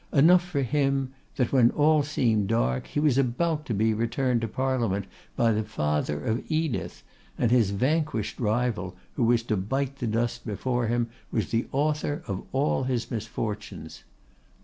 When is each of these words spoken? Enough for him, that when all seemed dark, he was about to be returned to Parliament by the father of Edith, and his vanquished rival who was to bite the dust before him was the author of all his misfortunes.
Enough 0.11 0.43
for 0.43 0.63
him, 0.63 1.13
that 1.35 1.51
when 1.53 1.69
all 1.69 2.01
seemed 2.01 2.47
dark, 2.47 2.87
he 2.87 2.99
was 2.99 3.19
about 3.19 3.67
to 3.67 3.73
be 3.75 3.93
returned 3.93 4.41
to 4.41 4.47
Parliament 4.47 5.05
by 5.35 5.51
the 5.51 5.61
father 5.63 6.25
of 6.25 6.43
Edith, 6.49 7.03
and 7.37 7.51
his 7.51 7.69
vanquished 7.69 8.39
rival 8.39 8.95
who 9.13 9.23
was 9.23 9.43
to 9.43 9.55
bite 9.55 9.97
the 9.97 10.07
dust 10.07 10.43
before 10.43 10.87
him 10.87 11.11
was 11.31 11.51
the 11.51 11.67
author 11.71 12.23
of 12.25 12.41
all 12.51 12.85
his 12.85 13.11
misfortunes. 13.11 14.03